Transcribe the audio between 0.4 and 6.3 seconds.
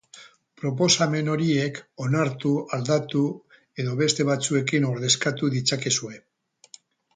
Proposamen horiek onartu, aldatu edo beste batzuekin ordezkatu ditzakezue.